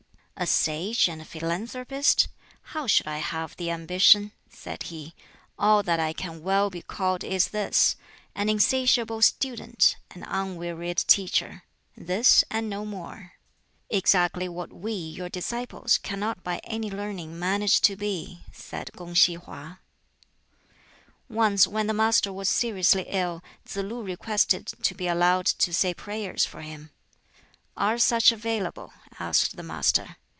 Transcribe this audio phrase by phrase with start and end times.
[0.43, 2.27] "'A Sage and a Philanthropist?'
[2.73, 5.13] How should I have the ambition?" said he.
[5.59, 7.95] "All that I can well be called is this
[8.33, 11.61] An insatiable student, an unwearied teacher;
[11.95, 13.33] this, and no more."
[13.91, 19.35] "Exactly what we, your disciples, cannot by any learning manage to be," said Kung si
[19.35, 19.77] Hwa.
[21.29, 25.93] Once when the Master was seriously ill, Tsz lu requested to be allowed to say
[25.93, 26.89] prayers for him.
[27.77, 30.15] "Are such available?" asked the Master.